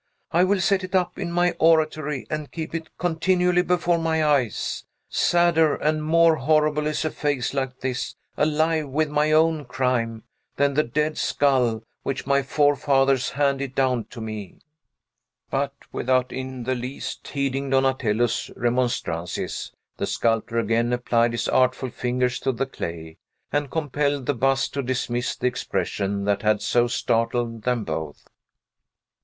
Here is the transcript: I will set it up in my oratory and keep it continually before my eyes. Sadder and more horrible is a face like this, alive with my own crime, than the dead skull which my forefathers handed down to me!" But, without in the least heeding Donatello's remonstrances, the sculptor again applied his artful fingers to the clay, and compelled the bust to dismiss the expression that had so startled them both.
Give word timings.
I 0.31 0.43
will 0.45 0.59
set 0.61 0.83
it 0.83 0.95
up 0.95 1.19
in 1.19 1.31
my 1.31 1.51
oratory 1.59 2.25
and 2.27 2.51
keep 2.51 2.73
it 2.73 2.89
continually 2.97 3.61
before 3.61 3.99
my 3.99 4.25
eyes. 4.25 4.83
Sadder 5.09 5.75
and 5.75 6.03
more 6.03 6.37
horrible 6.37 6.87
is 6.87 7.05
a 7.05 7.11
face 7.11 7.53
like 7.53 7.81
this, 7.81 8.15
alive 8.35 8.87
with 8.89 9.11
my 9.11 9.31
own 9.31 9.63
crime, 9.65 10.23
than 10.55 10.73
the 10.73 10.81
dead 10.81 11.19
skull 11.19 11.83
which 12.01 12.25
my 12.25 12.41
forefathers 12.41 13.29
handed 13.29 13.75
down 13.75 14.05
to 14.05 14.19
me!" 14.21 14.61
But, 15.51 15.73
without 15.91 16.31
in 16.31 16.63
the 16.63 16.73
least 16.73 17.27
heeding 17.27 17.69
Donatello's 17.69 18.49
remonstrances, 18.55 19.71
the 19.97 20.07
sculptor 20.07 20.57
again 20.57 20.93
applied 20.93 21.33
his 21.33 21.47
artful 21.47 21.91
fingers 21.91 22.39
to 22.39 22.51
the 22.51 22.65
clay, 22.65 23.17
and 23.51 23.69
compelled 23.69 24.25
the 24.25 24.33
bust 24.33 24.73
to 24.73 24.81
dismiss 24.81 25.35
the 25.35 25.45
expression 25.45 26.23
that 26.25 26.41
had 26.41 26.63
so 26.63 26.87
startled 26.87 27.61
them 27.65 27.83
both. 27.83 28.27